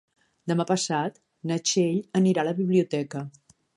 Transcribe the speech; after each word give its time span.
Demà 0.51 0.63
passat 0.69 1.19
na 1.51 1.57
Txell 1.69 1.99
anirà 2.21 2.43
a 2.45 2.47
la 2.49 2.57
biblioteca. 2.63 3.23